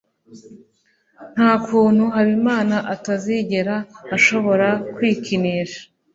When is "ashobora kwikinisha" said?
4.15-5.81